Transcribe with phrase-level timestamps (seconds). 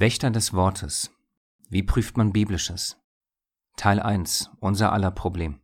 [0.00, 1.14] Wächter des Wortes.
[1.68, 2.96] Wie prüft man Biblisches?
[3.76, 4.50] Teil 1.
[4.58, 5.60] Unser aller Problem.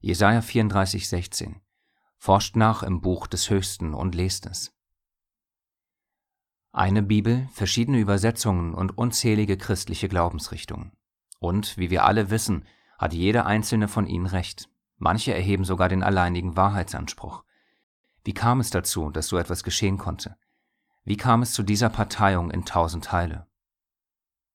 [0.00, 1.62] Jesaja 34, 16.
[2.18, 4.76] Forscht nach im Buch des Höchsten und lest es.
[6.72, 10.92] Eine Bibel, verschiedene Übersetzungen und unzählige christliche Glaubensrichtungen.
[11.38, 12.66] Und, wie wir alle wissen,
[12.98, 14.68] hat jede einzelne von ihnen recht.
[14.98, 17.44] Manche erheben sogar den alleinigen Wahrheitsanspruch.
[18.24, 20.36] Wie kam es dazu, dass so etwas geschehen konnte?
[21.06, 23.46] Wie kam es zu dieser Parteiung in tausend Teile?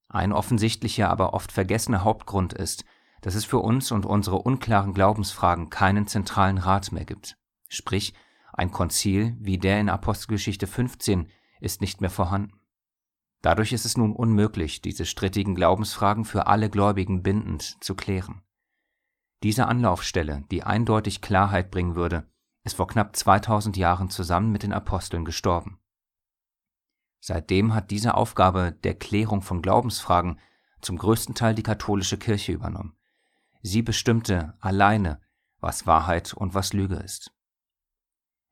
[0.10, 2.84] Ein offensichtlicher, aber oft vergessener Hauptgrund ist,
[3.22, 7.38] dass es für uns und unsere unklaren Glaubensfragen keinen zentralen Rat mehr gibt.
[7.70, 8.14] Sprich,
[8.52, 12.60] ein Konzil wie der in Apostelgeschichte 15 ist nicht mehr vorhanden.
[13.42, 18.42] Dadurch ist es nun unmöglich, diese strittigen Glaubensfragen für alle Gläubigen bindend zu klären.
[19.42, 22.30] Diese Anlaufstelle, die eindeutig Klarheit bringen würde,
[22.66, 25.80] ist vor knapp 2000 Jahren zusammen mit den Aposteln gestorben.
[27.22, 30.40] Seitdem hat diese Aufgabe der Klärung von Glaubensfragen
[30.82, 32.98] zum größten Teil die katholische Kirche übernommen.
[33.62, 35.22] Sie bestimmte alleine,
[35.60, 37.32] was Wahrheit und was Lüge ist.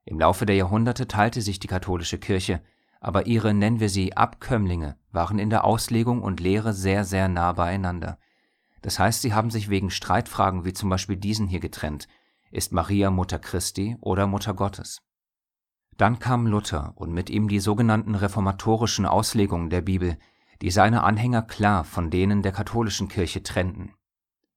[0.06, 2.62] Im Laufe der Jahrhunderte teilte sich die katholische Kirche,
[3.02, 7.54] aber ihre, nennen wir sie, Abkömmlinge waren in der Auslegung und Lehre sehr, sehr nah
[7.54, 8.20] beieinander.
[8.84, 12.08] Das heißt, sie haben sich wegen Streitfragen wie zum Beispiel diesen hier getrennt.
[12.52, 15.02] Ist Maria Mutter Christi oder Mutter Gottes?
[16.00, 20.18] Dann kam Luther und mit ihm die sogenannten reformatorischen Auslegungen der Bibel,
[20.62, 23.94] die seine Anhänger klar von denen der katholischen Kirche trennten.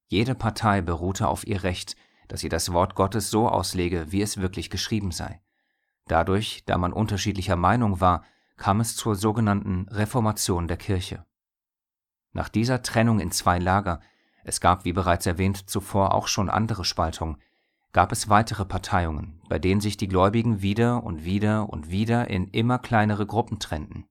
[0.07, 1.97] Jede Partei beruhte auf ihr Recht,
[2.29, 5.41] dass sie das Wort Gottes so auslege, wie es wirklich geschrieben sei.
[6.07, 8.23] Dadurch, da man unterschiedlicher Meinung war,
[8.55, 11.25] kam es zur sogenannten Reformation der Kirche.
[12.31, 13.99] Nach dieser Trennung in zwei Lager,
[14.45, 17.35] es gab wie bereits erwähnt zuvor auch schon andere Spaltungen,
[17.93, 22.47] gab es weitere Parteiungen, bei denen sich die Gläubigen wieder und wieder und wieder in
[22.49, 24.07] immer kleinere Gruppen trennten,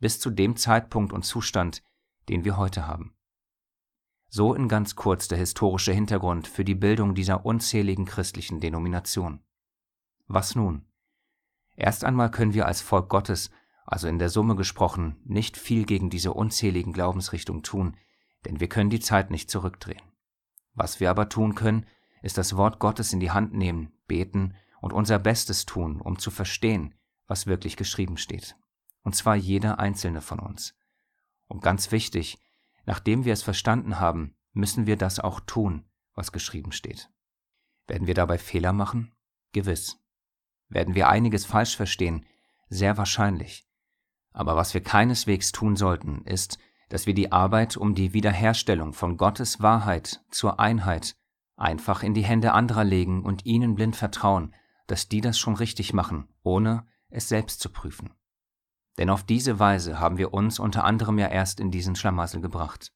[0.00, 1.82] bis zu dem Zeitpunkt und Zustand,
[2.30, 3.14] den wir heute haben.
[4.30, 9.44] So in ganz kurz der historische Hintergrund für die Bildung dieser unzähligen christlichen Denomination.
[10.26, 10.86] Was nun?
[11.76, 13.50] Erst einmal können wir als Volk Gottes,
[13.84, 17.96] also in der Summe gesprochen, nicht viel gegen diese unzähligen Glaubensrichtungen tun,
[18.46, 20.02] denn wir können die Zeit nicht zurückdrehen.
[20.72, 21.86] Was wir aber tun können,
[22.24, 26.30] ist das Wort Gottes in die Hand nehmen, beten und unser Bestes tun, um zu
[26.30, 26.94] verstehen,
[27.26, 28.56] was wirklich geschrieben steht.
[29.02, 30.74] Und zwar jeder einzelne von uns.
[31.48, 32.38] Und ganz wichtig,
[32.86, 37.10] nachdem wir es verstanden haben, müssen wir das auch tun, was geschrieben steht.
[37.86, 39.12] Werden wir dabei Fehler machen?
[39.52, 40.00] Gewiss.
[40.70, 42.24] Werden wir einiges falsch verstehen?
[42.70, 43.68] Sehr wahrscheinlich.
[44.32, 46.58] Aber was wir keineswegs tun sollten, ist,
[46.88, 51.16] dass wir die Arbeit um die Wiederherstellung von Gottes Wahrheit zur Einheit
[51.56, 54.54] Einfach in die Hände anderer legen und ihnen blind vertrauen,
[54.86, 58.12] dass die das schon richtig machen, ohne es selbst zu prüfen.
[58.98, 62.92] Denn auf diese Weise haben wir uns unter anderem ja erst in diesen Schlamassel gebracht.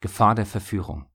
[0.00, 1.06] Gefahr der Verführung.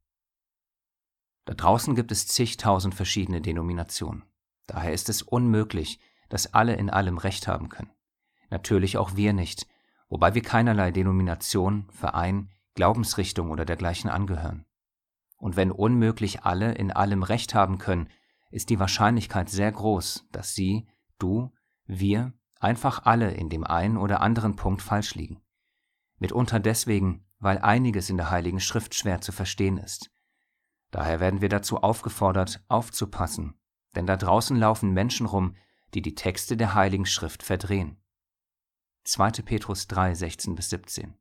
[1.45, 4.23] Da draußen gibt es zigtausend verschiedene Denominationen.
[4.67, 5.99] Daher ist es unmöglich,
[6.29, 7.91] dass alle in allem Recht haben können.
[8.49, 9.67] Natürlich auch wir nicht,
[10.09, 14.65] wobei wir keinerlei Denomination, Verein, Glaubensrichtung oder dergleichen angehören.
[15.37, 18.09] Und wenn unmöglich alle in allem Recht haben können,
[18.51, 20.87] ist die Wahrscheinlichkeit sehr groß, dass sie,
[21.17, 21.51] du,
[21.85, 25.41] wir, einfach alle in dem einen oder anderen Punkt falsch liegen.
[26.19, 30.11] Mitunter deswegen, weil einiges in der Heiligen Schrift schwer zu verstehen ist.
[30.91, 33.59] Daher werden wir dazu aufgefordert, aufzupassen,
[33.95, 35.55] denn da draußen laufen Menschen rum,
[35.93, 38.01] die die Texte der Heiligen Schrift verdrehen.
[39.03, 39.31] 2.
[39.43, 41.15] Petrus 3, 16 bis 17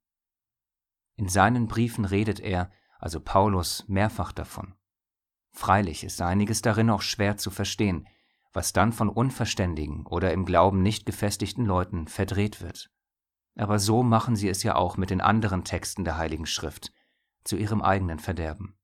[1.17, 4.75] in seinen Briefen redet er, also Paulus, mehrfach davon.
[5.53, 8.09] Freilich ist einiges darin auch schwer zu verstehen,
[8.53, 12.91] was dann von unverständigen oder im Glauben nicht gefestigten Leuten verdreht wird.
[13.57, 16.93] Aber so machen sie es ja auch mit den anderen Texten der Heiligen Schrift,
[17.45, 18.77] zu ihrem eigenen Verderben.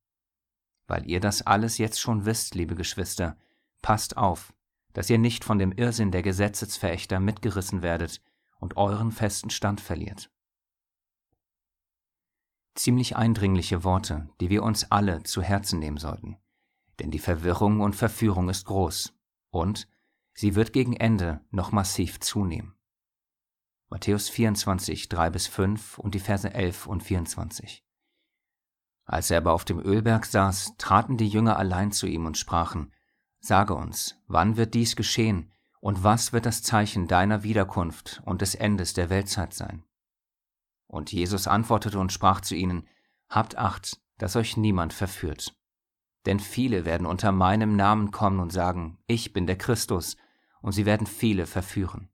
[0.87, 3.37] Weil ihr das alles jetzt schon wisst, liebe Geschwister,
[3.81, 4.53] passt auf,
[4.93, 8.21] dass ihr nicht von dem Irrsinn der Gesetzesverächter mitgerissen werdet
[8.59, 10.29] und euren festen Stand verliert.
[12.75, 16.37] Ziemlich eindringliche Worte, die wir uns alle zu Herzen nehmen sollten.
[16.99, 19.13] Denn die Verwirrung und Verführung ist groß
[19.49, 19.87] und
[20.33, 22.75] sie wird gegen Ende noch massiv zunehmen.
[23.89, 27.83] Matthäus 24, 3 bis 5 und die Verse 11 und 24.
[29.05, 32.93] Als er aber auf dem Ölberg saß, traten die Jünger allein zu ihm und sprachen,
[33.41, 38.55] Sage uns, wann wird dies geschehen und was wird das Zeichen deiner Wiederkunft und des
[38.55, 39.83] Endes der Weltzeit sein?
[40.91, 42.85] Und Jesus antwortete und sprach zu ihnen,
[43.29, 45.55] Habt acht, dass euch niemand verführt.
[46.25, 50.17] Denn viele werden unter meinem Namen kommen und sagen, ich bin der Christus,
[50.61, 52.09] und sie werden viele verführen.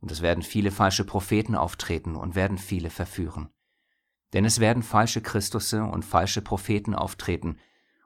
[0.00, 3.48] Und es werden viele falsche Propheten auftreten und werden viele verführen.
[4.32, 7.60] Denn es werden falsche Christusse und falsche Propheten auftreten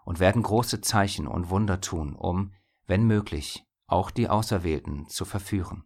[0.05, 2.53] und werden große Zeichen und Wunder tun, um,
[2.87, 5.85] wenn möglich, auch die Auserwählten zu verführen.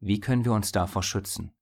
[0.00, 1.55] Wie können wir uns davor schützen?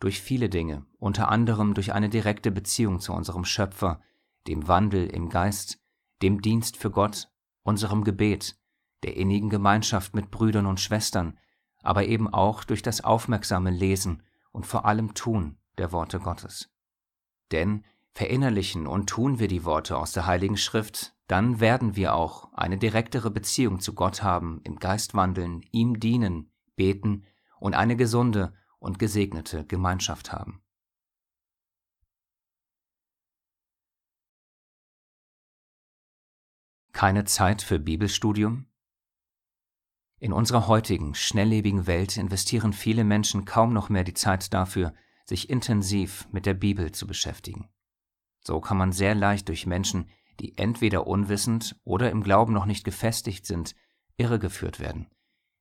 [0.00, 4.00] Durch viele Dinge, unter anderem durch eine direkte Beziehung zu unserem Schöpfer,
[4.46, 5.80] dem Wandel im Geist,
[6.22, 7.28] dem Dienst für Gott,
[7.62, 8.56] unserem Gebet,
[9.02, 11.38] der innigen Gemeinschaft mit Brüdern und Schwestern,
[11.82, 16.70] aber eben auch durch das aufmerksame Lesen und vor allem Tun der Worte Gottes.
[17.52, 22.52] Denn verinnerlichen und tun wir die Worte aus der Heiligen Schrift, dann werden wir auch
[22.52, 27.24] eine direktere Beziehung zu Gott haben, im Geist wandeln, ihm dienen, beten
[27.58, 28.54] und eine gesunde
[28.84, 30.62] und gesegnete Gemeinschaft haben.
[36.92, 38.66] Keine Zeit für Bibelstudium?
[40.20, 44.94] In unserer heutigen, schnelllebigen Welt investieren viele Menschen kaum noch mehr die Zeit dafür,
[45.24, 47.70] sich intensiv mit der Bibel zu beschäftigen.
[48.40, 50.10] So kann man sehr leicht durch Menschen,
[50.40, 53.74] die entweder unwissend oder im Glauben noch nicht gefestigt sind,
[54.18, 55.08] irregeführt werden,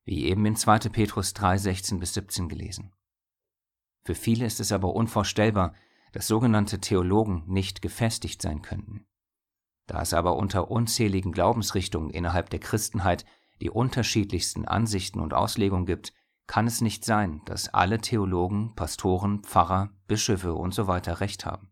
[0.04, 0.90] wie eben in 2.
[0.90, 2.94] Petrus 3, 16 bis 17 gelesen.
[4.04, 5.74] Für viele ist es aber unvorstellbar,
[6.12, 9.06] dass sogenannte Theologen nicht gefestigt sein könnten.
[9.88, 13.26] Da es aber unter unzähligen Glaubensrichtungen innerhalb der Christenheit
[13.62, 16.14] die unterschiedlichsten Ansichten und Auslegungen gibt,
[16.48, 21.02] kann es nicht sein, dass alle Theologen, Pastoren, Pfarrer, Bischöfe usw.
[21.04, 21.72] So recht haben.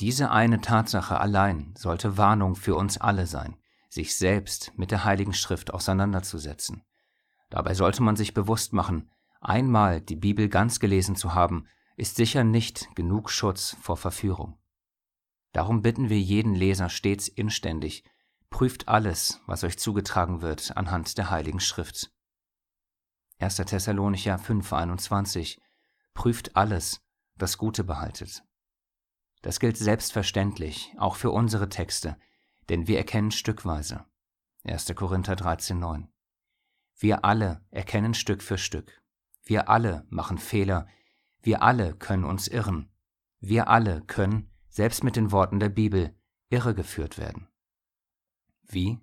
[0.00, 3.56] Diese eine Tatsache allein sollte Warnung für uns alle sein,
[3.88, 6.82] sich selbst mit der Heiligen Schrift auseinanderzusetzen.
[7.50, 9.10] Dabei sollte man sich bewusst machen,
[9.44, 11.66] einmal die Bibel ganz gelesen zu haben,
[11.96, 14.58] ist sicher nicht genug Schutz vor Verführung.
[15.52, 18.04] Darum bitten wir jeden Leser stets inständig,
[18.48, 22.12] prüft alles, was euch zugetragen wird, anhand der Heiligen Schrift.
[23.38, 23.56] 1.
[23.56, 25.58] Thessalonicher 5,21
[26.14, 27.02] Prüft alles,
[27.36, 28.44] das Gute behaltet.
[29.42, 32.16] Das gilt selbstverständlich auch für unsere Texte,
[32.68, 34.04] denn wir erkennen stückweise.
[34.64, 34.94] 1.
[34.94, 36.06] Korinther 13,9
[36.96, 39.01] Wir alle erkennen Stück für Stück.
[39.44, 40.86] Wir alle machen Fehler.
[41.40, 42.90] Wir alle können uns irren.
[43.40, 46.16] Wir alle können, selbst mit den Worten der Bibel,
[46.48, 47.48] irregeführt werden.
[48.62, 49.00] Wie?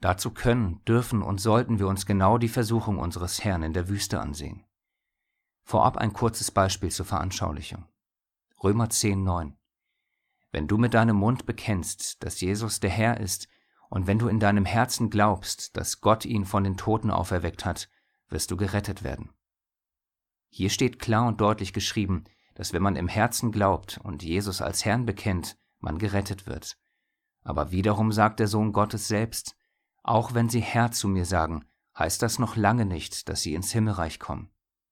[0.00, 4.20] Dazu können, dürfen und sollten wir uns genau die Versuchung unseres Herrn in der Wüste
[4.20, 4.64] ansehen.
[5.62, 7.86] Vorab ein kurzes Beispiel zur Veranschaulichung.
[8.64, 9.56] Römer 10, 9.
[10.52, 13.48] Wenn du mit deinem Mund bekennst, dass Jesus der Herr ist,
[13.90, 17.90] und wenn du in deinem Herzen glaubst, dass Gott ihn von den Toten auferweckt hat,
[18.28, 19.30] wirst du gerettet werden.
[20.50, 22.24] Hier steht klar und deutlich geschrieben,
[22.54, 26.76] dass wenn man im Herzen glaubt und Jesus als Herrn bekennt, man gerettet wird.
[27.42, 29.56] Aber wiederum sagt der Sohn Gottes selbst,
[30.02, 31.64] auch wenn sie Herr zu mir sagen,
[31.96, 34.50] heißt das noch lange nicht, dass sie ins Himmelreich kommen.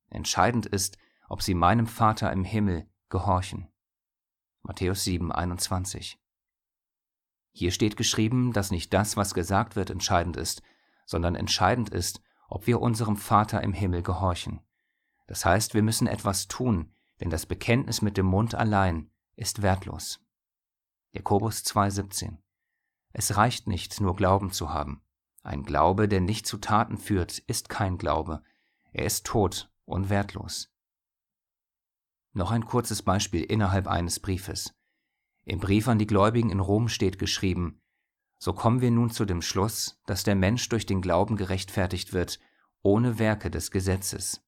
[0.09, 0.97] Entscheidend ist,
[1.29, 3.69] ob sie meinem Vater im Himmel gehorchen.
[4.63, 6.19] Matthäus 7, 21.
[7.53, 10.63] Hier steht geschrieben, dass nicht das, was gesagt wird, entscheidend ist,
[11.05, 14.61] sondern entscheidend ist, ob wir unserem Vater im Himmel gehorchen.
[15.29, 20.21] Das heißt, wir müssen etwas tun, denn das Bekenntnis mit dem Mund allein ist wertlos.
[21.13, 22.39] Jakobus 2,17
[23.13, 25.03] Es reicht nicht, nur Glauben zu haben.
[25.43, 28.43] Ein Glaube, der nicht zu Taten führt, ist kein Glaube.
[28.93, 30.73] Er ist tot und wertlos.
[32.33, 34.75] Noch ein kurzes Beispiel innerhalb eines Briefes.
[35.45, 37.81] Im Brief an die Gläubigen in Rom steht geschrieben,
[38.39, 42.39] so kommen wir nun zu dem Schluss, dass der Mensch durch den Glauben gerechtfertigt wird,
[42.83, 44.48] ohne Werke des Gesetzes.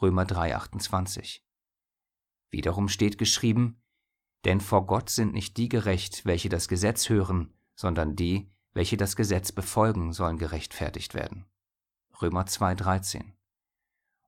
[0.00, 1.40] Römer 3,28.
[2.50, 3.82] Wiederum steht geschrieben,
[4.44, 9.16] denn vor Gott sind nicht die gerecht, welche das Gesetz hören, sondern die, welche das
[9.16, 11.46] Gesetz befolgen, sollen gerechtfertigt werden.
[12.22, 13.32] Römer 2,13.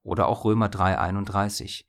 [0.03, 1.85] Oder auch Römer 3,31.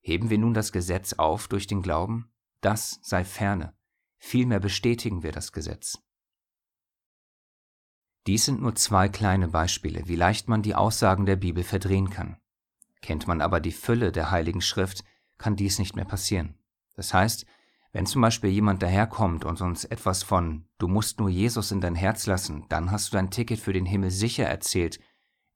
[0.00, 2.32] Heben wir nun das Gesetz auf durch den Glauben?
[2.62, 3.76] Das sei ferne.
[4.18, 5.98] Vielmehr bestätigen wir das Gesetz.
[8.26, 12.40] Dies sind nur zwei kleine Beispiele, wie leicht man die Aussagen der Bibel verdrehen kann.
[13.06, 15.04] Kennt man aber die Fülle der Heiligen Schrift,
[15.38, 16.58] kann dies nicht mehr passieren.
[16.96, 17.46] Das heißt,
[17.92, 21.94] wenn zum Beispiel jemand daherkommt und uns etwas von Du musst nur Jesus in dein
[21.94, 24.98] Herz lassen, dann hast du dein Ticket für den Himmel sicher erzählt,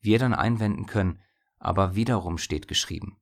[0.01, 1.19] wir dann einwenden können,
[1.59, 3.21] aber wiederum steht geschrieben.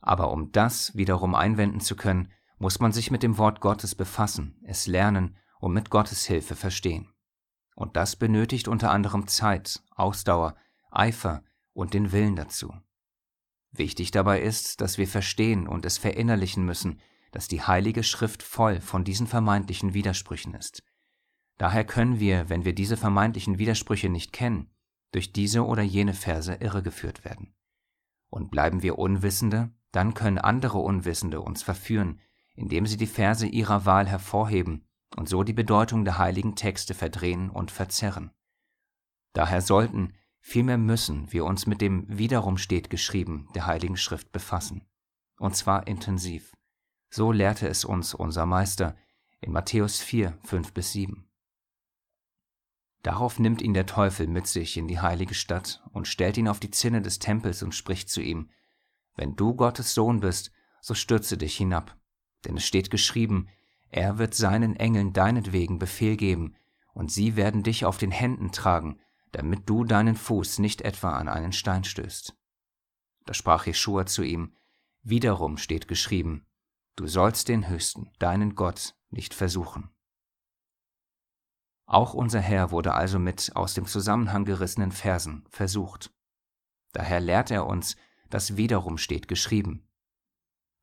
[0.00, 4.58] Aber um das wiederum einwenden zu können, muss man sich mit dem Wort Gottes befassen,
[4.64, 7.12] es lernen und mit Gottes Hilfe verstehen.
[7.74, 10.56] Und das benötigt unter anderem Zeit, Ausdauer,
[10.90, 12.72] Eifer und den Willen dazu.
[13.72, 17.00] Wichtig dabei ist, dass wir verstehen und es verinnerlichen müssen,
[17.32, 20.82] dass die Heilige Schrift voll von diesen vermeintlichen Widersprüchen ist.
[21.56, 24.70] Daher können wir, wenn wir diese vermeintlichen Widersprüche nicht kennen,
[25.12, 27.54] durch diese oder jene Verse irregeführt werden.
[28.28, 32.20] Und bleiben wir Unwissende, dann können andere Unwissende uns verführen,
[32.54, 34.86] indem sie die Verse ihrer Wahl hervorheben
[35.16, 38.32] und so die Bedeutung der heiligen Texte verdrehen und verzerren.
[39.34, 44.84] Daher sollten, vielmehr müssen wir uns mit dem wiederum steht geschrieben der heiligen Schrift befassen,
[45.38, 46.52] und zwar intensiv.
[47.08, 48.96] So lehrte es uns unser Meister
[49.40, 51.28] in Matthäus 4, 5 bis 7.
[53.02, 56.60] Darauf nimmt ihn der Teufel mit sich in die heilige Stadt und stellt ihn auf
[56.60, 58.50] die Zinne des Tempels und spricht zu ihm,
[59.16, 61.96] Wenn du Gottes Sohn bist, so stürze dich hinab,
[62.44, 63.48] denn es steht geschrieben,
[63.90, 66.56] er wird seinen Engeln deinetwegen Befehl geben,
[66.94, 69.00] und sie werden dich auf den Händen tragen,
[69.32, 72.36] damit du deinen Fuß nicht etwa an einen Stein stößt.
[73.26, 74.54] Da sprach Jeschua zu ihm,
[75.02, 76.46] Wiederum steht geschrieben,
[76.94, 79.90] du sollst den Höchsten, deinen Gott, nicht versuchen.
[81.86, 86.14] Auch unser Herr wurde also mit aus dem Zusammenhang gerissenen Versen versucht.
[86.92, 87.96] Daher lehrt er uns,
[88.30, 89.88] dass wiederum steht geschrieben.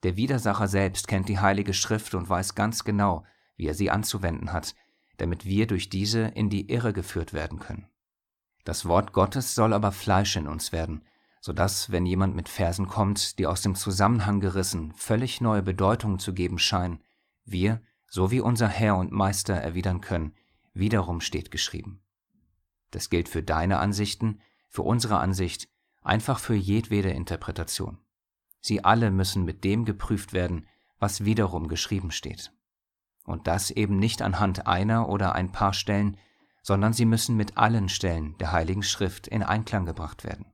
[0.03, 3.25] Der Widersacher selbst kennt die Heilige Schrift und weiß ganz genau,
[3.55, 4.75] wie er sie anzuwenden hat,
[5.17, 7.88] damit wir durch diese in die Irre geführt werden können.
[8.63, 11.03] Das Wort Gottes soll aber Fleisch in uns werden,
[11.41, 16.19] so dass, wenn jemand mit Versen kommt, die aus dem Zusammenhang gerissen völlig neue Bedeutungen
[16.19, 17.03] zu geben scheinen,
[17.45, 20.33] wir, so wie unser Herr und Meister, erwidern können,
[20.73, 22.01] Wiederum steht geschrieben.
[22.91, 25.67] Das gilt für deine Ansichten, für unsere Ansicht,
[26.01, 27.97] einfach für jedwede Interpretation.
[28.61, 32.53] Sie alle müssen mit dem geprüft werden, was wiederum geschrieben steht.
[33.25, 36.17] Und das eben nicht anhand einer oder ein paar Stellen,
[36.61, 40.45] sondern sie müssen mit allen Stellen der Heiligen Schrift in Einklang gebracht werden.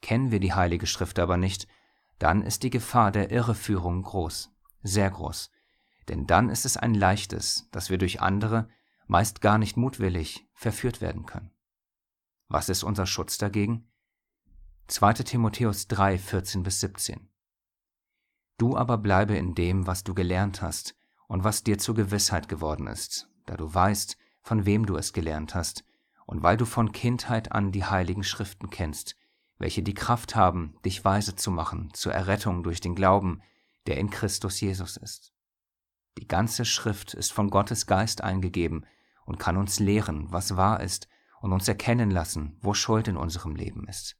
[0.00, 1.66] Kennen wir die Heilige Schrift aber nicht,
[2.18, 4.50] dann ist die Gefahr der Irreführung groß,
[4.82, 5.50] sehr groß,
[6.08, 8.68] denn dann ist es ein leichtes, dass wir durch andere,
[9.06, 11.50] meist gar nicht mutwillig, verführt werden können.
[12.48, 13.90] Was ist unser Schutz dagegen?
[14.88, 15.14] 2.
[15.14, 17.28] Timotheus 3, 14 bis 17.
[18.56, 20.96] Du aber bleibe in dem, was du gelernt hast
[21.28, 24.16] und was dir zur Gewissheit geworden ist, da du weißt,
[24.48, 25.84] von wem du es gelernt hast,
[26.24, 29.14] und weil du von Kindheit an die heiligen Schriften kennst,
[29.58, 33.42] welche die Kraft haben, dich weise zu machen zur Errettung durch den Glauben,
[33.86, 35.34] der in Christus Jesus ist.
[36.16, 38.86] Die ganze Schrift ist von Gottes Geist eingegeben
[39.26, 41.08] und kann uns lehren, was wahr ist,
[41.42, 44.16] und uns erkennen lassen, wo Schuld in unserem Leben ist.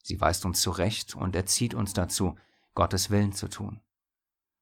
[0.00, 2.36] Sie weist uns zurecht und erzieht uns dazu,
[2.76, 3.80] Gottes Willen zu tun.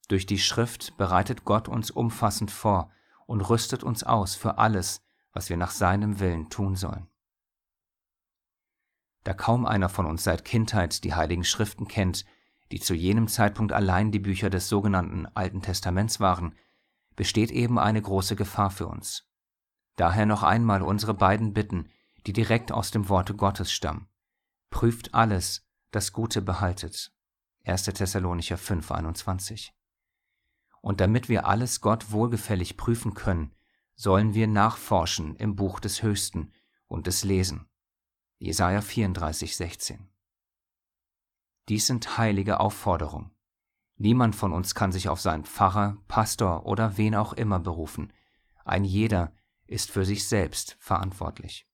[0.09, 2.91] Durch die Schrift bereitet Gott uns umfassend vor
[3.29, 7.07] und rüstet uns aus für alles, was wir nach seinem Willen tun sollen.
[9.23, 12.25] Da kaum einer von uns seit Kindheit die heiligen Schriften kennt,
[12.73, 16.55] die zu jenem Zeitpunkt allein die Bücher des sogenannten Alten Testaments waren,
[17.17, 19.27] besteht eben eine große Gefahr für uns.
[19.97, 21.91] Daher noch einmal unsere beiden Bitten,
[22.27, 24.09] die direkt aus dem Worte Gottes stammen.
[24.71, 27.13] Prüft alles, das Gute behaltet.
[27.65, 27.85] 1.
[27.85, 29.75] Thessalonicher 5, 21.
[30.89, 33.55] Und damit wir alles Gott wohlgefällig prüfen können,
[33.95, 36.51] sollen wir nachforschen im Buch des Höchsten
[36.87, 37.69] und es lesen.
[38.39, 40.09] Jesaja 34, 16.
[41.69, 43.33] Dies sind heilige Aufforderungen.
[43.97, 48.11] Niemand von uns kann sich auf seinen Pfarrer, Pastor oder wen auch immer berufen.
[48.65, 49.35] Ein jeder
[49.67, 51.68] ist für sich selbst verantwortlich.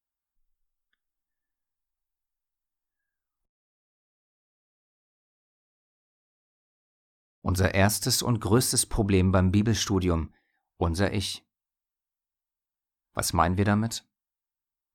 [7.45, 10.33] Unser erstes und größtes Problem beim Bibelstudium,
[10.79, 11.45] unser Ich.
[13.13, 14.09] Was meinen wir damit?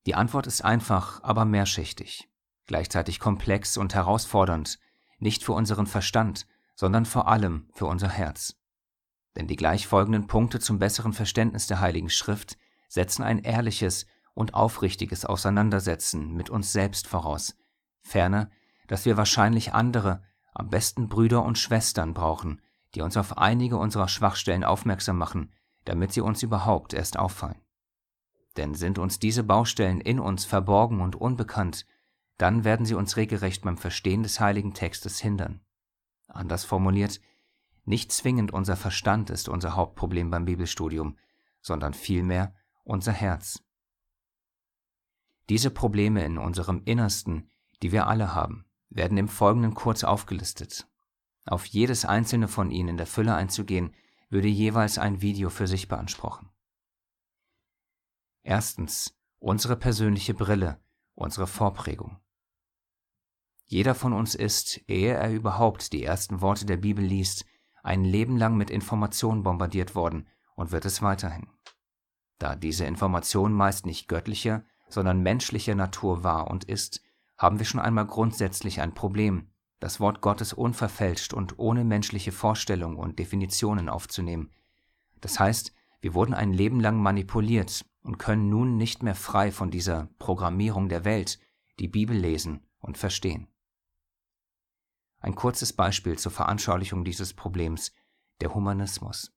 [0.08, 2.28] Die Antwort ist einfach, aber mehrschichtig,
[2.66, 4.80] gleichzeitig komplex und herausfordernd,
[5.20, 8.56] nicht für unseren Verstand, sondern vor allem für unser Herz.
[9.36, 14.56] Denn die gleich folgenden Punkte zum besseren Verständnis der Heiligen Schrift setzen ein ehrliches und
[14.56, 17.56] aufrichtiges Auseinandersetzen mit uns selbst voraus,
[18.02, 18.50] ferner,
[18.88, 22.62] dass wir wahrscheinlich andere, am besten Brüder und Schwestern brauchen,
[22.96, 25.54] die uns auf einige unserer Schwachstellen aufmerksam machen,
[25.86, 27.62] damit sie uns überhaupt erst auffallen.
[28.58, 31.86] Denn sind uns diese Baustellen in uns verborgen und unbekannt,
[32.38, 35.62] dann werden sie uns regelrecht beim Verstehen des heiligen Textes hindern.
[36.28, 37.20] Anders formuliert,
[37.86, 41.18] nicht zwingend unser Verstand ist unser Hauptproblem beim Bibelstudium,
[41.62, 42.54] sondern vielmehr
[42.84, 43.64] unser Herz.
[45.50, 47.50] Diese Probleme in unserem Innersten,
[47.82, 50.88] die wir alle haben, werden im Folgenden kurz aufgelistet.
[51.46, 53.94] Auf jedes einzelne von ihnen in der Fülle einzugehen,
[54.30, 56.50] würde jeweils ein Video für sich beanspruchen.
[58.44, 60.80] Erstens unsere persönliche Brille,
[61.16, 62.20] unsere Vorprägung.
[63.66, 67.46] Jeder von uns ist, ehe er überhaupt die ersten Worte der Bibel liest,
[67.84, 71.48] ein Leben lang mit Informationen bombardiert worden und wird es weiterhin.
[72.40, 77.02] Da diese Information meist nicht göttlicher, sondern menschlicher Natur war und ist,
[77.40, 82.98] haben wir schon einmal grundsätzlich ein Problem, das Wort Gottes unverfälscht und ohne menschliche Vorstellung
[82.98, 84.52] und Definitionen aufzunehmen.
[85.22, 89.72] Das heißt, wir wurden ein Leben lang manipuliert und können nun nicht mehr frei von
[89.72, 91.40] dieser Programmierung der Welt
[91.80, 93.48] die Bibel lesen und verstehen.
[95.22, 97.94] Ein kurzes Beispiel zur Veranschaulichung dieses Problems,
[98.42, 99.34] der Humanismus.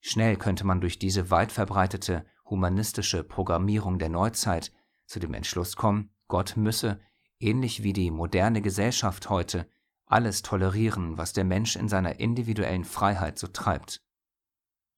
[0.00, 4.72] Schnell könnte man durch diese weit verbreitete humanistische Programmierung der Neuzeit
[5.06, 6.98] zu dem Entschluss kommen, Gott müsse,
[7.38, 9.68] ähnlich wie die moderne Gesellschaft heute,
[10.04, 14.02] alles tolerieren, was der Mensch in seiner individuellen Freiheit so treibt.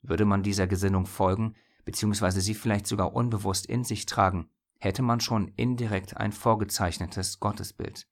[0.00, 5.21] Würde man dieser Gesinnung folgen, beziehungsweise sie vielleicht sogar unbewusst in sich tragen, hätte man
[5.21, 8.09] schon indirekt ein vorgezeichnetes Gottesbild.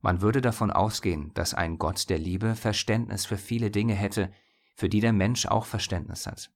[0.00, 4.30] Man würde davon ausgehen, dass ein Gott der Liebe Verständnis für viele Dinge hätte,
[4.76, 6.52] für die der Mensch auch Verständnis hat.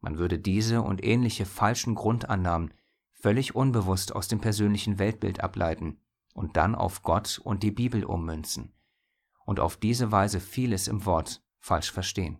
[0.00, 2.74] Man würde diese und ähnliche falschen Grundannahmen
[3.20, 6.00] völlig unbewusst aus dem persönlichen Weltbild ableiten
[6.34, 8.74] und dann auf Gott und die Bibel ummünzen
[9.44, 12.38] und auf diese Weise vieles im Wort falsch verstehen.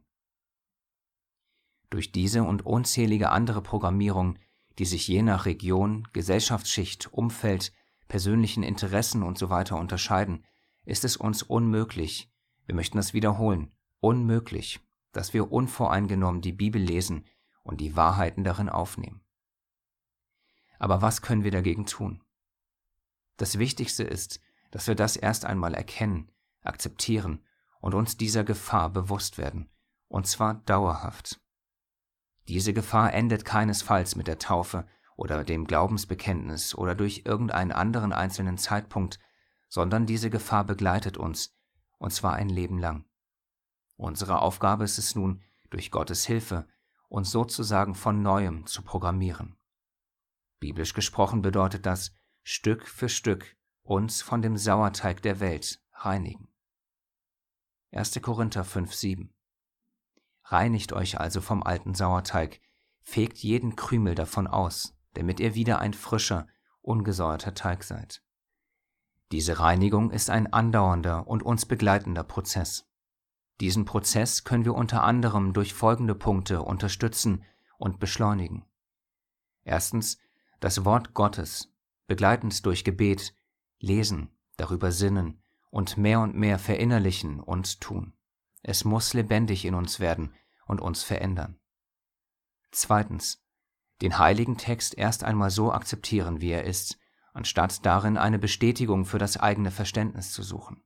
[1.89, 4.39] Durch diese und unzählige andere Programmierung,
[4.79, 7.73] die sich je nach Region, Gesellschaftsschicht, Umfeld,
[8.09, 9.65] persönlichen Interessen usw.
[9.67, 10.45] So unterscheiden,
[10.85, 12.31] ist es uns unmöglich,
[12.67, 14.81] wir möchten das wiederholen, unmöglich,
[15.13, 17.25] dass wir unvoreingenommen die Bibel lesen
[17.63, 19.26] und die Wahrheiten darin aufnehmen.
[20.79, 22.23] Aber was können wir dagegen tun?
[23.37, 24.41] Das Wichtigste ist,
[24.71, 26.31] dass wir das erst einmal erkennen,
[26.63, 27.45] akzeptieren
[27.81, 29.71] und uns dieser Gefahr bewusst werden,
[30.09, 31.41] und zwar dauerhaft.
[32.49, 38.59] Diese Gefahr endet keinesfalls mit der Taufe oder dem Glaubensbekenntnis oder durch irgendeinen anderen einzelnen
[38.59, 39.19] Zeitpunkt,
[39.69, 41.55] sondern diese Gefahr begleitet uns,
[41.99, 43.05] und zwar ein Leben lang.
[43.97, 46.69] Unsere Aufgabe ist es nun, durch Gottes Hilfe
[47.09, 49.57] uns sozusagen von neuem zu programmieren.
[50.67, 56.49] Biblisch gesprochen bedeutet das, Stück für Stück uns von dem Sauerteig der Welt reinigen.
[57.93, 58.21] 1.
[58.21, 59.33] Korinther 5, 7
[60.43, 62.61] Reinigt euch also vom alten Sauerteig,
[63.01, 66.49] fegt jeden Krümel davon aus, damit ihr wieder ein frischer,
[66.83, 68.21] ungesäuerter Teig seid.
[69.31, 72.89] Diese Reinigung ist ein andauernder und uns begleitender Prozess.
[73.61, 77.45] Diesen Prozess können wir unter anderem durch folgende Punkte unterstützen
[77.79, 78.65] und beschleunigen.
[79.63, 80.19] Erstens
[80.61, 81.73] das Wort Gottes,
[82.07, 83.35] begleitend durch Gebet,
[83.79, 88.13] lesen, darüber sinnen und mehr und mehr verinnerlichen und tun.
[88.63, 90.35] Es muss lebendig in uns werden
[90.67, 91.59] und uns verändern.
[92.71, 93.43] Zweitens,
[94.03, 96.99] den heiligen Text erst einmal so akzeptieren, wie er ist,
[97.33, 100.83] anstatt darin eine Bestätigung für das eigene Verständnis zu suchen.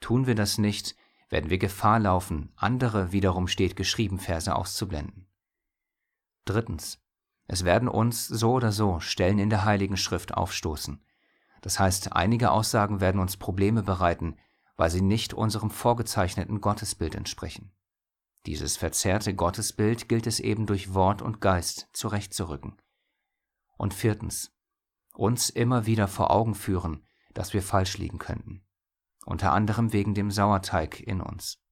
[0.00, 0.96] Tun wir das nicht,
[1.28, 5.28] werden wir Gefahr laufen, andere wiederum steht geschrieben Verse auszublenden.
[6.44, 7.00] Drittens.
[7.48, 11.02] Es werden uns so oder so Stellen in der Heiligen Schrift aufstoßen.
[11.60, 14.36] Das heißt, einige Aussagen werden uns Probleme bereiten,
[14.76, 17.72] weil sie nicht unserem vorgezeichneten Gottesbild entsprechen.
[18.46, 22.76] Dieses verzerrte Gottesbild gilt es eben durch Wort und Geist zurechtzurücken.
[23.76, 24.52] Und viertens,
[25.14, 28.62] uns immer wieder vor Augen führen, dass wir falsch liegen könnten
[29.28, 31.62] unter anderem wegen dem Sauerteig in uns.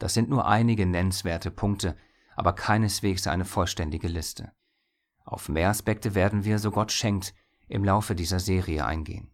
[0.00, 1.96] Das sind nur einige nennenswerte Punkte,
[2.36, 4.52] aber keineswegs eine vollständige Liste.
[5.24, 7.34] Auf mehr Aspekte werden wir, so Gott schenkt,
[7.68, 9.30] im Laufe dieser Serie eingehen.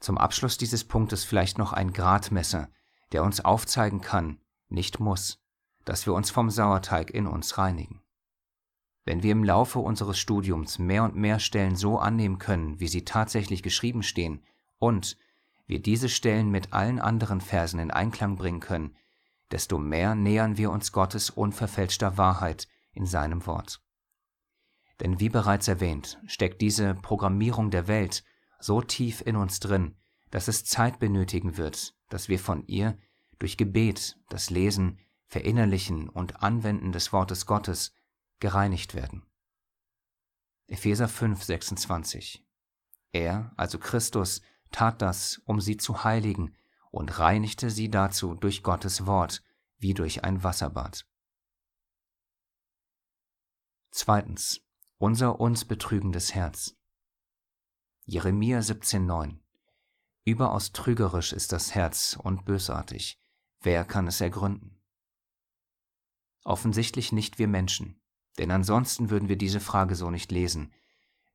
[0.00, 2.68] Zum Abschluss dieses Punktes vielleicht noch ein Gradmesser,
[3.12, 5.40] der uns aufzeigen kann, nicht muss,
[5.84, 8.02] dass wir uns vom Sauerteig in uns reinigen.
[9.04, 13.04] Wenn wir im Laufe unseres Studiums mehr und mehr Stellen so annehmen können, wie sie
[13.04, 14.42] tatsächlich geschrieben stehen,
[14.78, 15.16] und
[15.66, 18.96] wir diese Stellen mit allen anderen Versen in Einklang bringen können,
[19.50, 23.80] desto mehr nähern wir uns Gottes unverfälschter Wahrheit in seinem Wort.
[25.00, 28.24] Denn wie bereits erwähnt, steckt diese Programmierung der Welt
[28.58, 29.96] so tief in uns drin,
[30.30, 32.98] dass es Zeit benötigen wird, dass wir von ihr
[33.38, 37.92] durch Gebet, das Lesen, Verinnerlichen und Anwenden des Wortes Gottes
[38.40, 39.24] gereinigt werden.
[40.68, 42.44] Epheser 5, 26
[43.12, 44.40] Er, also Christus,
[44.72, 46.54] tat das, um sie zu heiligen
[46.96, 49.42] und reinigte sie dazu durch Gottes Wort
[49.76, 51.06] wie durch ein Wasserbad.
[53.90, 54.62] Zweitens.
[54.98, 56.74] Unser uns betrügendes Herz.
[58.06, 59.40] Jeremia 17,9
[60.24, 63.20] Überaus trügerisch ist das Herz und bösartig.
[63.60, 64.80] Wer kann es ergründen?
[66.44, 68.00] Offensichtlich nicht wir Menschen,
[68.38, 70.72] denn ansonsten würden wir diese Frage so nicht lesen.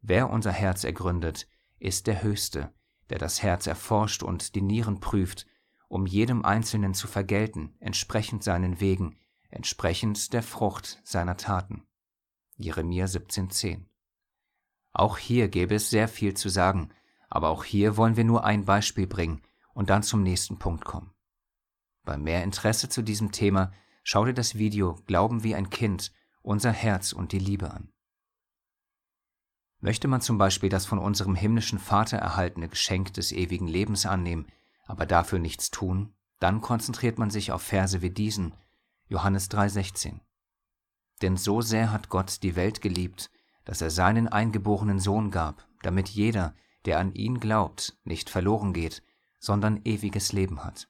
[0.01, 1.47] Wer unser Herz ergründet,
[1.77, 2.73] ist der Höchste,
[3.11, 5.45] der das Herz erforscht und die Nieren prüft,
[5.91, 9.17] um jedem Einzelnen zu vergelten, entsprechend seinen Wegen,
[9.49, 11.83] entsprechend der Frucht seiner Taten.
[12.55, 13.83] Jeremia 17,10.
[14.93, 16.91] Auch hier gäbe es sehr viel zu sagen,
[17.27, 19.41] aber auch hier wollen wir nur ein Beispiel bringen
[19.73, 21.13] und dann zum nächsten Punkt kommen.
[22.03, 26.71] Bei mehr Interesse zu diesem Thema schau dir das Video Glauben wie ein Kind, unser
[26.71, 27.91] Herz und die Liebe an.
[29.81, 34.47] Möchte man zum Beispiel das von unserem himmlischen Vater erhaltene Geschenk des ewigen Lebens annehmen,
[34.91, 38.53] aber dafür nichts tun, dann konzentriert man sich auf Verse wie diesen,
[39.07, 40.19] Johannes 3,16.
[41.21, 43.31] Denn so sehr hat Gott die Welt geliebt,
[43.63, 49.01] dass er seinen eingeborenen Sohn gab, damit jeder, der an ihn glaubt, nicht verloren geht,
[49.39, 50.89] sondern ewiges Leben hat.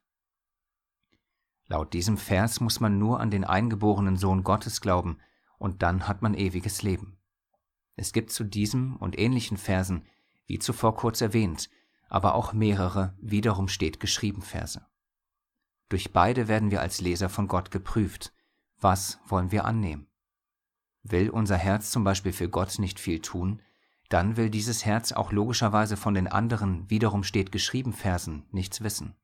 [1.68, 5.20] Laut diesem Vers muss man nur an den eingeborenen Sohn Gottes glauben,
[5.60, 7.20] und dann hat man ewiges Leben.
[7.96, 10.08] Es gibt zu diesem und ähnlichen Versen,
[10.48, 11.70] wie zuvor kurz erwähnt,
[12.12, 14.86] aber auch mehrere wiederum steht geschrieben Verse.
[15.88, 18.34] Durch beide werden wir als Leser von Gott geprüft.
[18.82, 20.08] Was wollen wir annehmen?
[21.04, 23.62] Will unser Herz zum Beispiel für Gott nicht viel tun,
[24.10, 29.16] dann will dieses Herz auch logischerweise von den anderen wiederum steht geschrieben Versen nichts wissen.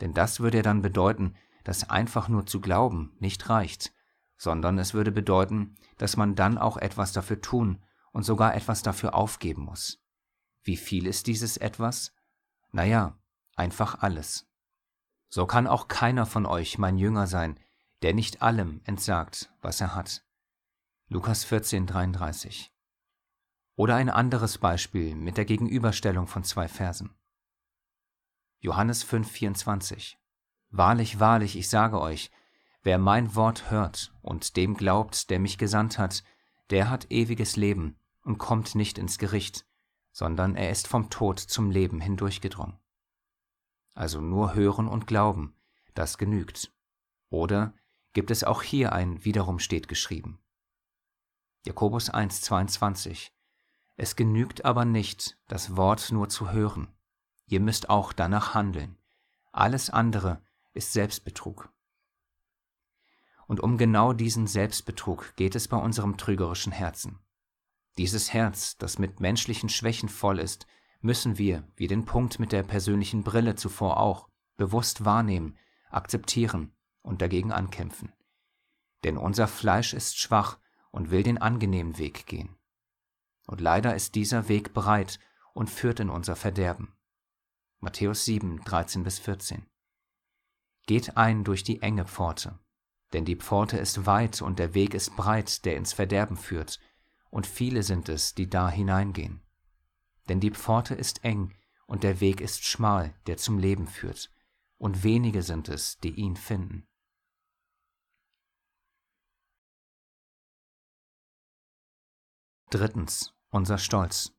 [0.00, 3.92] Denn das würde ja dann bedeuten, dass einfach nur zu glauben nicht reicht,
[4.36, 9.12] sondern es würde bedeuten, dass man dann auch etwas dafür tun und sogar etwas dafür
[9.16, 10.05] aufgeben muss.
[10.66, 12.12] Wie viel ist dieses etwas?
[12.72, 13.16] Naja,
[13.54, 14.48] einfach alles.
[15.28, 17.60] So kann auch keiner von euch mein Jünger sein,
[18.02, 20.24] der nicht allem entsagt, was er hat.
[21.08, 22.72] Lukas 14, 33.
[23.76, 27.14] Oder ein anderes Beispiel mit der Gegenüberstellung von zwei Versen.
[28.58, 30.18] Johannes 5, 24.
[30.70, 32.32] Wahrlich, wahrlich, ich sage euch,
[32.82, 36.24] wer mein Wort hört und dem glaubt, der mich gesandt hat,
[36.70, 39.65] der hat ewiges Leben und kommt nicht ins Gericht,
[40.16, 42.78] sondern er ist vom Tod zum Leben hindurchgedrungen.
[43.92, 45.54] Also nur hören und glauben,
[45.92, 46.72] das genügt.
[47.28, 47.74] Oder
[48.14, 50.38] gibt es auch hier ein wiederum steht geschrieben.
[51.66, 53.30] Jakobus 1, 22.
[53.96, 56.88] Es genügt aber nicht, das Wort nur zu hören.
[57.44, 58.96] Ihr müsst auch danach handeln.
[59.52, 61.70] Alles andere ist Selbstbetrug.
[63.46, 67.18] Und um genau diesen Selbstbetrug geht es bei unserem trügerischen Herzen.
[67.98, 70.66] Dieses Herz, das mit menschlichen Schwächen voll ist,
[71.00, 75.56] müssen wir, wie den Punkt mit der persönlichen Brille zuvor auch, bewusst wahrnehmen,
[75.90, 78.12] akzeptieren und dagegen ankämpfen.
[79.04, 80.58] Denn unser Fleisch ist schwach
[80.90, 82.56] und will den angenehmen Weg gehen.
[83.46, 85.20] Und leider ist dieser Weg breit
[85.54, 86.94] und führt in unser Verderben.
[87.78, 89.66] Matthäus 7, 13 bis 14.
[90.86, 92.58] Geht ein durch die enge Pforte,
[93.12, 96.80] denn die Pforte ist weit und der Weg ist breit, der ins Verderben führt,
[97.36, 99.42] und viele sind es, die da hineingehen.
[100.26, 101.54] Denn die Pforte ist eng
[101.86, 104.32] und der Weg ist schmal, der zum Leben führt,
[104.78, 106.88] und wenige sind es, die ihn finden.
[112.70, 114.32] Drittens unser Stolz.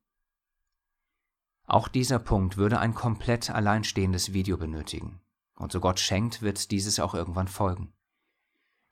[1.65, 5.21] Auch dieser Punkt würde ein komplett alleinstehendes Video benötigen,
[5.53, 7.93] und so Gott schenkt, wird dieses auch irgendwann folgen.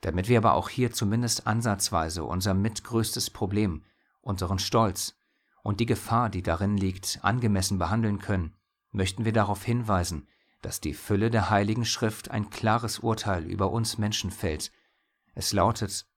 [0.02, 3.84] Damit wir aber auch hier zumindest ansatzweise unser mitgrößtes Problem,
[4.26, 5.16] unseren Stolz
[5.64, 8.56] und die Gefahr, die darin liegt, angemessen behandeln können,
[8.92, 10.28] möchten wir darauf hinweisen,
[10.62, 14.72] dass die Fülle der Heiligen Schrift ein klares Urteil über uns Menschen fällt.
[15.36, 16.08] Es lautet,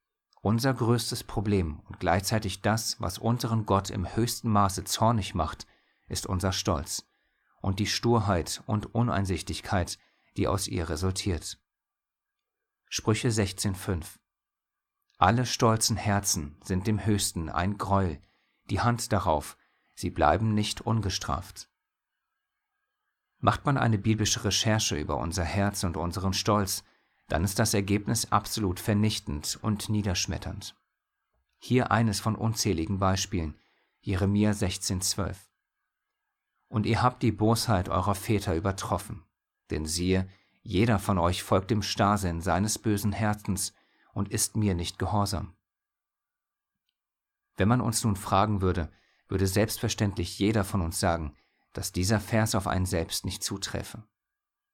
[0.40, 5.66] unser größtes Problem und gleichzeitig das, was unseren Gott im höchsten Maße zornig macht,
[6.06, 7.06] ist unser Stolz
[7.60, 9.98] und die Sturheit und Uneinsichtigkeit,
[10.36, 11.58] die aus ihr resultiert.
[12.88, 14.18] Sprüche 16.5
[15.20, 18.22] Alle stolzen Herzen sind dem Höchsten ein Greuel,
[18.70, 19.56] die Hand darauf,
[19.96, 21.68] sie bleiben nicht ungestraft.
[23.40, 26.84] Macht man eine biblische Recherche über unser Herz und unseren Stolz,
[27.26, 30.76] dann ist das Ergebnis absolut vernichtend und niederschmetternd.
[31.58, 33.58] Hier eines von unzähligen Beispielen,
[34.00, 35.36] Jeremia 16,12.
[36.68, 39.24] Und ihr habt die Bosheit eurer Väter übertroffen,
[39.70, 40.28] denn siehe,
[40.62, 43.72] jeder von euch folgt dem Starrsinn seines bösen Herzens
[44.18, 45.54] und ist mir nicht gehorsam.
[47.56, 48.90] Wenn man uns nun fragen würde,
[49.28, 51.36] würde selbstverständlich jeder von uns sagen,
[51.72, 54.04] dass dieser Vers auf einen selbst nicht zuträfe.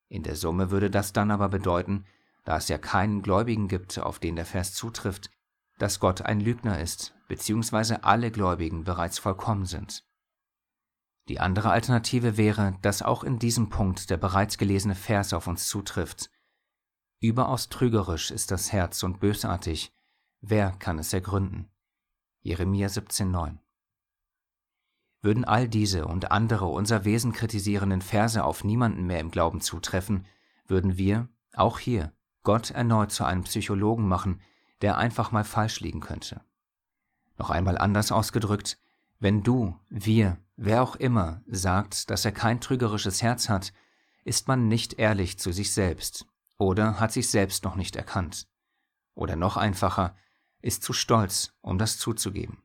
[0.09, 2.07] In der Summe würde das dann aber bedeuten,
[2.45, 5.31] da es ja keinen Gläubigen gibt, auf den der Vers zutrifft,
[5.79, 10.05] dass Gott ein Lügner ist, beziehungsweise alle Gläubigen bereits vollkommen sind.
[11.29, 15.69] Die andere Alternative wäre, dass auch in diesem Punkt der bereits gelesene Vers auf uns
[15.69, 16.31] zutrifft.
[17.25, 19.95] Überaus trügerisch ist das Herz und bösartig,
[20.43, 21.71] wer kann es ergründen?
[22.43, 23.57] Jeremia 17,9
[25.23, 30.27] Würden all diese und andere unser Wesen kritisierenden Verse auf niemanden mehr im Glauben zutreffen,
[30.67, 34.43] würden wir, auch hier, Gott erneut zu einem Psychologen machen,
[34.83, 36.43] der einfach mal falsch liegen könnte.
[37.39, 38.79] Noch einmal anders ausgedrückt,
[39.19, 43.73] wenn du, wir, wer auch immer sagt, dass er kein trügerisches Herz hat,
[44.25, 46.27] ist man nicht ehrlich zu sich selbst
[46.59, 48.49] oder hat sich selbst noch nicht erkannt.
[49.15, 50.17] Oder noch einfacher,
[50.61, 52.63] ist zu stolz, um das zuzugeben.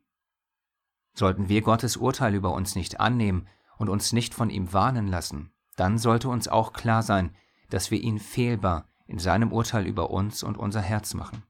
[1.13, 3.47] Sollten wir Gottes Urteil über uns nicht annehmen
[3.77, 7.35] und uns nicht von ihm warnen lassen, dann sollte uns auch klar sein,
[7.69, 11.43] dass wir ihn fehlbar in seinem Urteil über uns und unser Herz machen.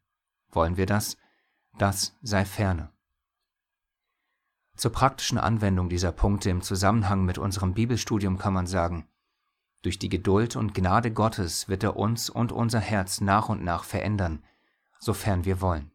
[0.51, 1.17] Wollen wir das?
[1.77, 2.91] Das sei ferne.
[4.75, 9.07] Zur praktischen Anwendung dieser Punkte im Zusammenhang mit unserem Bibelstudium kann man sagen,
[9.81, 13.83] durch die Geduld und Gnade Gottes wird er uns und unser Herz nach und nach
[13.83, 14.43] verändern,
[14.99, 15.91] sofern wir wollen.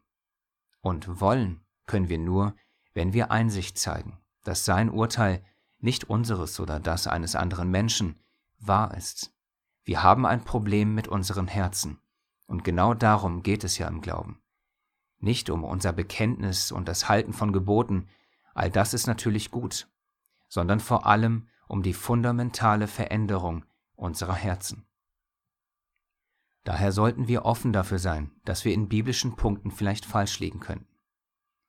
[0.81, 2.55] Und wollen können wir nur,
[2.93, 5.43] wenn wir Einsicht zeigen, dass sein Urteil
[5.79, 8.19] nicht unseres oder das eines anderen Menschen
[8.59, 9.31] wahr ist.
[9.83, 11.99] Wir haben ein Problem mit unseren Herzen,
[12.47, 14.41] und genau darum geht es ja im Glauben.
[15.19, 18.07] Nicht um unser Bekenntnis und das Halten von Geboten,
[18.55, 19.87] all das ist natürlich gut,
[20.47, 23.65] sondern vor allem um die fundamentale Veränderung
[23.95, 24.85] unserer Herzen.
[26.63, 30.87] Daher sollten wir offen dafür sein, dass wir in biblischen Punkten vielleicht falsch liegen könnten.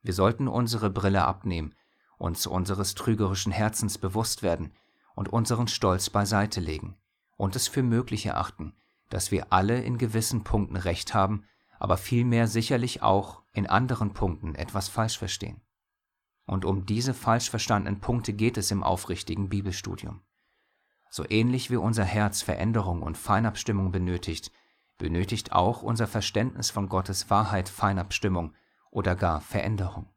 [0.03, 1.75] Wir sollten unsere Brille abnehmen,
[2.19, 4.73] uns unseres trügerischen Herzens bewusst werden
[5.15, 6.97] und unseren Stolz beiseite legen
[7.37, 8.75] und es für möglich erachten,
[9.11, 11.45] dass wir alle in gewissen Punkten recht haben,
[11.79, 15.61] aber vielmehr sicherlich auch in anderen Punkten etwas falsch verstehen.
[16.47, 20.23] Und um diese falsch verstandenen Punkte geht es im aufrichtigen Bibelstudium.
[21.11, 24.51] So ähnlich wie unser Herz Veränderung und Feinabstimmung benötigt,
[24.99, 28.55] benötigt auch unser Verständnis von Gottes Wahrheit Feinabstimmung
[28.90, 30.09] oder gar Veränderung.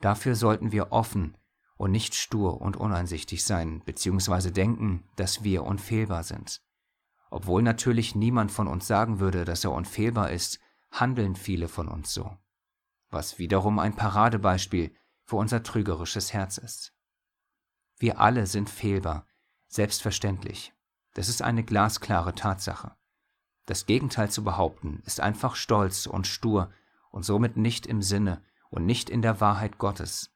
[0.00, 1.36] Dafür sollten wir offen
[1.76, 6.62] und nicht stur und uneinsichtig sein, beziehungsweise denken, dass wir unfehlbar sind.
[7.30, 12.12] Obwohl natürlich niemand von uns sagen würde, dass er unfehlbar ist, handeln viele von uns
[12.12, 12.36] so,
[13.10, 16.94] was wiederum ein Paradebeispiel für unser trügerisches Herz ist.
[17.98, 19.26] Wir alle sind fehlbar,
[19.76, 20.72] selbstverständlich.
[21.14, 22.96] Das ist eine glasklare Tatsache.
[23.66, 26.70] Das Gegenteil zu behaupten, ist einfach stolz und stur
[27.10, 30.32] und somit nicht im Sinne und nicht in der Wahrheit Gottes.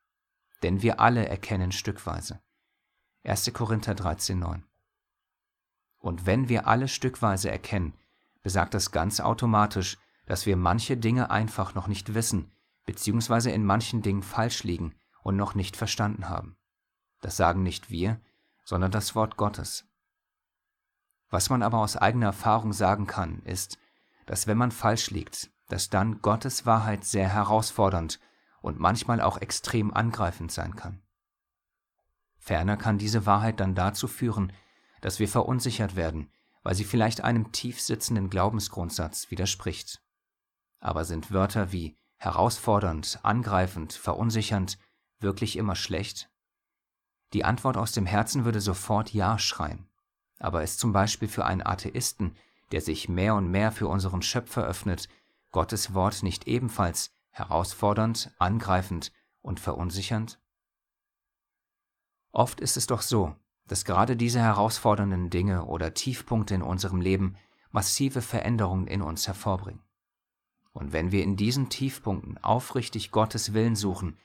[0.63, 2.41] Denn wir alle erkennen stückweise.
[3.25, 3.53] 1.
[3.53, 4.63] Korinther 13,9
[5.99, 7.95] Und wenn wir alle stückweise erkennen,
[8.43, 12.53] besagt das ganz automatisch, dass wir manche Dinge einfach noch nicht wissen,
[12.87, 16.57] beziehungsweise in manchen Dingen falsch liegen und noch nicht verstanden haben.
[17.21, 18.21] Das sagen nicht wir,
[18.71, 19.85] sondern das Wort Gottes.
[21.29, 23.79] Was man aber aus eigener Erfahrung sagen kann, ist,
[24.27, 28.21] dass wenn man falsch liegt, dass dann Gottes Wahrheit sehr herausfordernd
[28.63, 31.03] und manchmal auch extrem angreifend sein kann.
[32.39, 34.53] Ferner kann diese Wahrheit dann dazu führen,
[35.01, 36.31] dass wir verunsichert werden,
[36.63, 40.01] weil sie vielleicht einem tief sitzenden Glaubensgrundsatz widerspricht.
[40.79, 44.79] Aber sind Wörter wie herausfordernd, angreifend, verunsichernd
[45.19, 46.30] wirklich immer schlecht?
[47.33, 49.87] Die Antwort aus dem Herzen würde sofort Ja schreien.
[50.39, 52.37] Aber ist zum Beispiel für einen Atheisten,
[52.73, 55.09] der sich mehr und mehr für unseren Schöpfer öffnet,
[55.53, 59.13] Gottes Wort nicht ebenfalls herausfordernd, angreifend
[59.43, 60.41] und verunsichernd?
[62.33, 63.35] Oft ist es doch so,
[63.67, 67.37] dass gerade diese herausfordernden Dinge oder Tiefpunkte in unserem Leben
[67.71, 69.83] massive Veränderungen in uns hervorbringen.
[70.73, 74.17] Und wenn wir in diesen Tiefpunkten aufrichtig Gottes Willen suchen,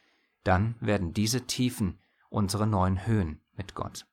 [0.43, 1.99] dann werden diese Tiefen
[2.35, 4.05] unsere neuen Höhen mit Gott.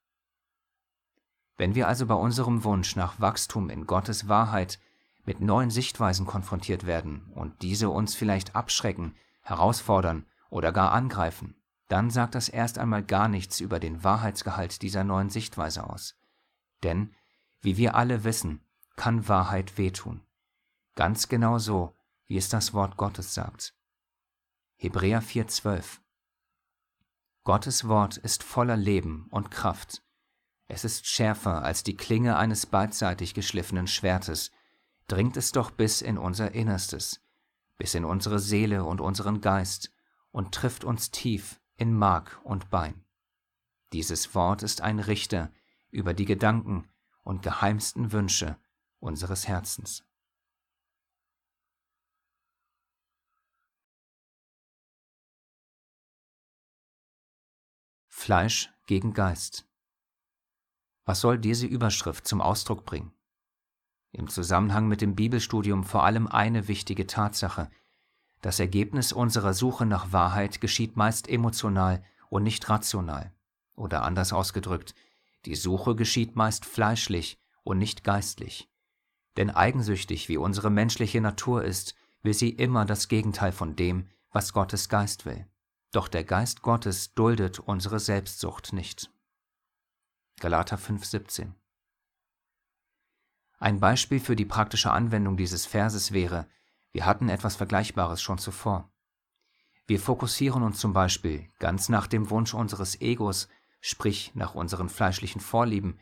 [1.57, 4.79] Wenn wir also bei unserem Wunsch nach Wachstum in Gottes Wahrheit
[5.25, 11.55] mit neuen Sichtweisen konfrontiert werden und diese uns vielleicht abschrecken, herausfordern oder gar angreifen,
[11.89, 16.15] dann sagt das erst einmal gar nichts über den Wahrheitsgehalt dieser neuen Sichtweise aus.
[16.81, 17.13] Denn,
[17.59, 18.61] wie wir alle wissen,
[18.95, 20.21] kann Wahrheit wehtun.
[20.95, 21.93] Ganz genau so,
[22.27, 23.75] wie es das Wort Gottes sagt.
[24.77, 26.02] Hebräer 4,12
[27.43, 30.01] Gottes Wort ist voller Leben und Kraft.
[30.67, 34.51] Es ist schärfer als die Klinge eines beidseitig geschliffenen Schwertes,
[35.07, 37.21] dringt es doch bis in unser Innerstes,
[37.77, 39.91] bis in unsere Seele und unseren Geist
[40.31, 43.03] und trifft uns tief in Mark und Bein.
[43.91, 45.51] Dieses Wort ist ein Richter
[45.91, 46.87] über die Gedanken
[47.23, 48.57] und geheimsten Wünsche
[48.99, 50.05] unseres Herzens.
[58.23, 59.65] Fleisch gegen Geist.
[61.03, 63.11] Was soll diese Überschrift zum Ausdruck bringen?
[64.13, 67.69] Im Zusammenhang mit dem Bibelstudium vor allem eine wichtige Tatsache.
[68.39, 73.33] Das Ergebnis unserer Suche nach Wahrheit geschieht meist emotional und nicht rational.
[73.75, 74.95] Oder anders ausgedrückt,
[75.43, 78.69] die Suche geschieht meist fleischlich und nicht geistlich.
[79.35, 84.53] Denn eigensüchtig wie unsere menschliche Natur ist, will sie immer das Gegenteil von dem, was
[84.53, 85.45] Gottes Geist will.
[85.93, 89.11] Doch der Geist Gottes duldet unsere Selbstsucht nicht.
[90.39, 91.51] Galater 5,17
[93.59, 96.47] Ein Beispiel für die praktische Anwendung dieses Verses wäre,
[96.93, 98.91] wir hatten etwas Vergleichbares schon zuvor.
[99.85, 103.47] Wir fokussieren uns zum Beispiel ganz nach dem Wunsch unseres Egos,
[103.79, 105.99] sprich nach unseren fleischlichen Vorlieben,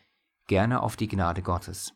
[0.47, 1.93] gerne auf die Gnade Gottes.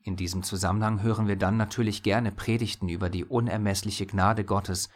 [0.00, 4.88] In diesem Zusammenhang hören wir dann natürlich gerne Predigten über die unermessliche Gnade Gottes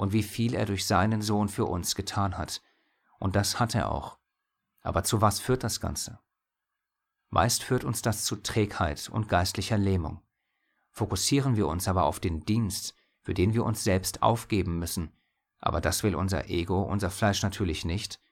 [0.00, 2.62] und wie viel er durch seinen Sohn für uns getan hat.
[3.18, 4.18] Und das hat er auch.
[4.80, 6.18] Aber zu was führt das Ganze?
[7.28, 10.22] Meist führt uns das zu Trägheit und geistlicher Lähmung.
[10.90, 15.12] Fokussieren wir uns aber auf den Dienst, für den wir uns selbst aufgeben müssen,
[15.58, 18.22] aber das will unser Ego, unser Fleisch natürlich nicht,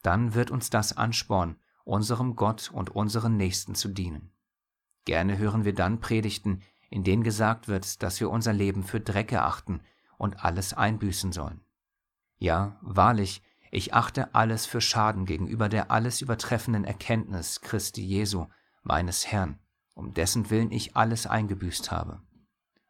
[0.00, 4.32] dann wird uns das anspornen, unserem Gott und unseren Nächsten zu dienen.
[5.04, 9.30] Gerne hören wir dann Predigten, in denen gesagt wird, dass wir unser Leben für Dreck
[9.30, 9.82] erachten
[10.22, 11.60] und alles einbüßen sollen.
[12.38, 18.46] Ja, wahrlich, ich achte alles für Schaden gegenüber der alles übertreffenden Erkenntnis Christi Jesu,
[18.82, 19.58] meines Herrn,
[19.94, 22.22] um dessen Willen ich alles eingebüßt habe.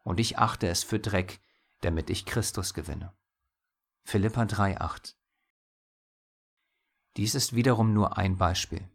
[0.05, 1.40] Und ich achte es für Dreck,
[1.81, 3.14] damit ich Christus gewinne.
[4.05, 5.14] Philippa 3,8
[7.16, 8.87] Dies ist wiederum nur ein Beispiel.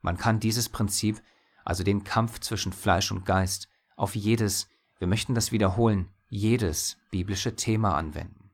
[0.00, 1.22] Man kann dieses Prinzip
[1.64, 4.68] also den Kampf zwischen Fleisch und Geist, auf jedes,
[4.98, 8.50] wir möchten das wiederholen, jedes biblische Thema anwenden.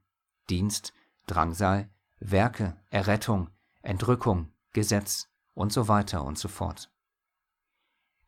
[0.51, 0.93] Dienst,
[1.27, 3.51] Drangsal, Werke, Errettung,
[3.83, 6.91] Entrückung, Gesetz und so weiter und so fort.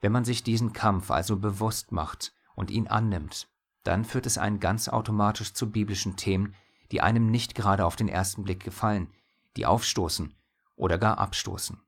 [0.00, 3.48] Wenn man sich diesen Kampf also bewusst macht und ihn annimmt,
[3.85, 6.54] dann führt es einen ganz automatisch zu biblischen Themen,
[6.90, 9.12] die einem nicht gerade auf den ersten Blick gefallen,
[9.57, 10.35] die aufstoßen
[10.76, 11.80] oder gar abstoßen.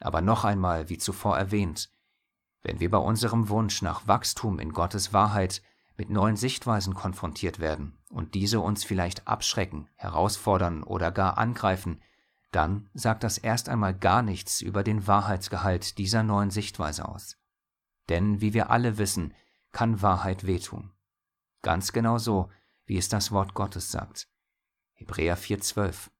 [0.00, 1.90] Aber noch einmal, wie zuvor erwähnt,
[2.62, 5.62] wenn wir bei unserem Wunsch nach Wachstum in Gottes Wahrheit
[5.96, 12.02] mit neuen Sichtweisen konfrontiert werden und diese uns vielleicht abschrecken, herausfordern oder gar angreifen,
[12.50, 17.36] dann sagt das erst einmal gar nichts über den Wahrheitsgehalt dieser neuen Sichtweise aus.
[18.08, 19.34] Denn wie wir alle wissen,
[19.72, 20.92] kann Wahrheit wehtun.
[21.62, 22.50] Ganz genau so,
[22.86, 24.28] wie es das Wort Gottes sagt.
[24.92, 26.10] Hebräer 4,12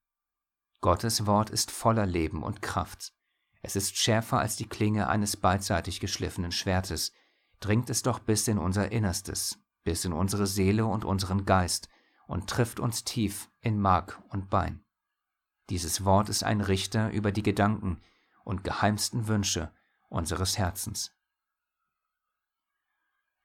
[0.81, 3.13] Gottes Wort ist voller Leben und Kraft.
[3.61, 7.13] Es ist schärfer als die Klinge eines beidseitig geschliffenen Schwertes,
[7.59, 11.87] dringt es doch bis in unser Innerstes, bis in unsere Seele und unseren Geist
[12.27, 14.83] und trifft uns tief in Mark und Bein.
[15.69, 18.01] Dieses Wort ist ein Richter über die Gedanken
[18.43, 19.71] und geheimsten Wünsche
[20.09, 21.11] unseres Herzens.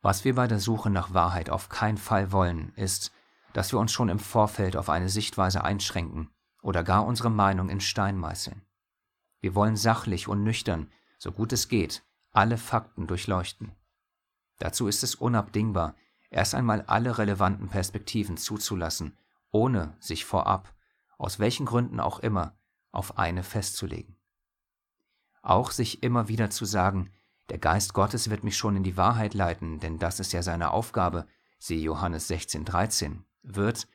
[0.03, 3.13] Was wir bei der Suche nach Wahrheit auf keinen Fall wollen, ist,
[3.53, 6.31] dass wir uns schon im Vorfeld auf eine Sichtweise einschränken
[6.63, 8.63] oder gar unsere Meinung in Stein meißeln.
[9.41, 13.73] Wir wollen sachlich und nüchtern, so gut es geht, alle Fakten durchleuchten.
[14.59, 15.95] Dazu ist es unabdingbar,
[16.31, 19.17] erst einmal alle relevanten Perspektiven zuzulassen,
[19.51, 20.73] ohne sich vorab,
[21.19, 22.57] aus welchen Gründen auch immer,
[22.93, 24.17] auf eine festzulegen.
[25.43, 27.11] Auch sich immer wieder zu sagen,
[27.49, 30.71] der Geist Gottes wird mich schon in die Wahrheit leiten, denn das ist ja seine
[30.71, 31.27] Aufgabe,
[31.59, 33.89] siehe Johannes 16, 13, wird,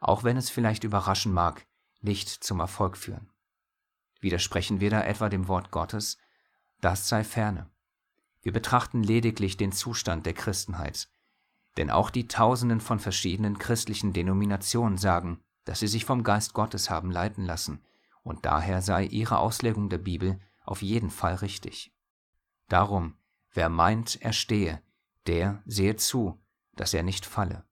[0.00, 1.66] auch wenn es vielleicht überraschen mag,
[2.00, 3.28] nicht zum Erfolg führen.
[4.20, 6.16] Widersprechen wir da etwa dem Wort Gottes?
[6.80, 7.68] Das sei ferne.
[8.40, 11.08] Wir betrachten lediglich den Zustand der Christenheit.
[11.76, 16.90] Denn auch die Tausenden von verschiedenen christlichen Denominationen sagen, dass sie sich vom Geist Gottes
[16.90, 17.82] haben leiten lassen,
[18.22, 21.92] und daher sei ihre Auslegung der Bibel auf jeden Fall richtig.
[22.68, 23.16] Darum,
[23.52, 24.82] wer meint, er stehe,
[25.26, 26.40] der sehe zu,
[26.74, 27.64] dass er nicht falle.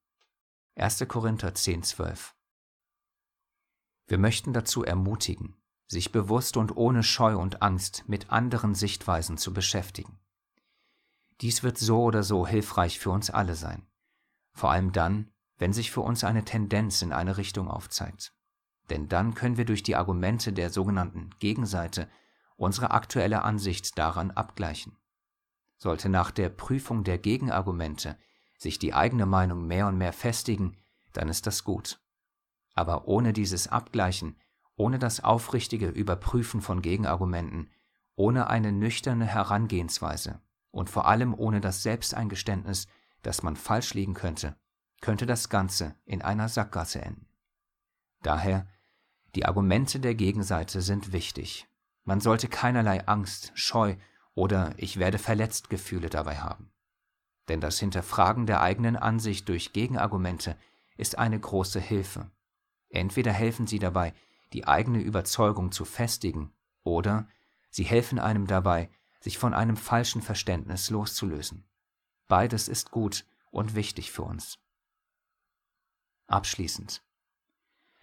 [0.76, 1.04] 1.
[1.08, 2.34] Korinther 10, 12.
[4.06, 9.52] Wir möchten dazu ermutigen, sich bewusst und ohne Scheu und Angst mit anderen Sichtweisen zu
[9.52, 10.18] beschäftigen.
[11.40, 13.86] Dies wird so oder so hilfreich für uns alle sein,
[14.52, 18.32] vor allem dann, wenn sich für uns eine Tendenz in eine Richtung aufzeigt.
[18.88, 22.08] Denn dann können wir durch die Argumente der sogenannten Gegenseite
[22.56, 24.96] unsere aktuelle Ansicht daran abgleichen.
[25.78, 28.18] Sollte nach der Prüfung der Gegenargumente
[28.59, 30.76] sich die eigene Meinung mehr und mehr festigen,
[31.12, 32.01] dann ist das gut.
[32.74, 34.36] Aber ohne dieses Abgleichen
[34.80, 37.70] ohne das aufrichtige Überprüfen von Gegenargumenten,
[38.16, 40.40] ohne eine nüchterne Herangehensweise
[40.70, 42.88] und vor allem ohne das Selbsteingeständnis,
[43.22, 44.56] dass man falsch liegen könnte,
[45.00, 47.26] könnte das Ganze in einer Sackgasse enden.
[48.22, 48.66] Daher,
[49.34, 51.68] die Argumente der Gegenseite sind wichtig.
[52.04, 53.96] Man sollte keinerlei Angst, Scheu
[54.34, 56.72] oder ich werde verletzt Gefühle dabei haben.
[57.48, 60.56] Denn das Hinterfragen der eigenen Ansicht durch Gegenargumente
[60.96, 62.30] ist eine große Hilfe.
[62.90, 64.12] Entweder helfen sie dabei,
[64.52, 66.52] die eigene Überzeugung zu festigen,
[66.82, 67.28] oder
[67.70, 68.90] sie helfen einem dabei,
[69.20, 71.64] sich von einem falschen Verständnis loszulösen.
[72.31, 74.61] Beides ist gut und wichtig für uns.
[76.28, 77.03] Abschließend.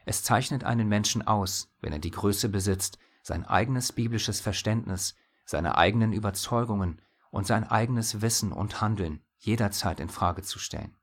[0.03, 5.15] Es zeichnet einen Menschen aus, wenn er die Größe besitzt, sein eigenes biblisches Verständnis,
[5.45, 7.01] seine eigenen Überzeugungen
[7.31, 10.97] und sein eigenes Wissen und Handeln jederzeit in Frage zu stellen.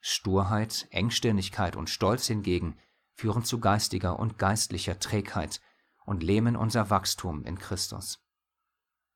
[0.00, 2.78] Sturheit, Engstirnigkeit und Stolz hingegen
[3.12, 5.60] führen zu geistiger und geistlicher Trägheit
[6.06, 8.24] und lähmen unser Wachstum in Christus.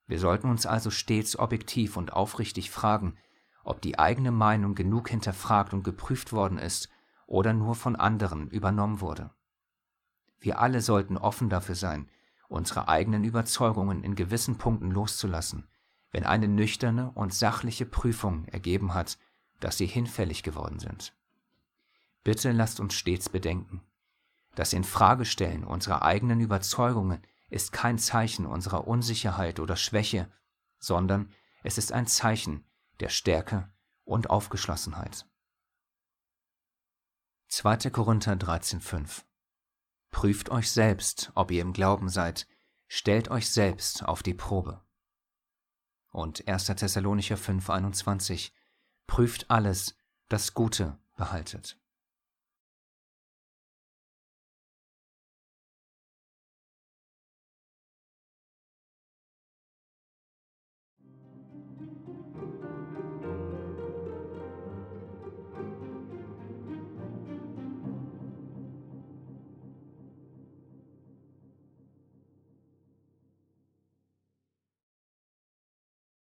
[0.05, 3.17] Wir sollten uns also stets objektiv und aufrichtig fragen,
[3.63, 6.89] ob die eigene Meinung genug hinterfragt und geprüft worden ist
[7.27, 9.31] oder nur von anderen übernommen wurde.
[10.39, 12.09] Wir alle sollten offen dafür sein,
[12.47, 15.67] unsere eigenen Überzeugungen in gewissen Punkten loszulassen,
[16.11, 19.17] wenn eine nüchterne und sachliche Prüfung ergeben hat,
[19.59, 21.13] dass sie hinfällig geworden sind.
[22.23, 23.81] Bitte lasst uns stets bedenken,
[24.55, 30.29] das Infragestellen unserer eigenen Überzeugungen ist kein Zeichen unserer Unsicherheit oder Schwäche,
[30.79, 31.31] sondern
[31.63, 32.65] es ist ein Zeichen
[33.01, 33.73] der Stärke
[34.03, 35.27] und Aufgeschlossenheit.
[37.47, 37.89] 2.
[37.89, 39.23] Korinther 13,5
[40.11, 42.47] Prüft euch selbst, ob ihr im Glauben seid,
[42.87, 44.85] stellt euch selbst auf die Probe.
[46.11, 46.65] Und 1.
[46.65, 48.51] Thessalonicher 5,21
[49.07, 49.97] Prüft alles,
[50.29, 51.80] das Gute behaltet.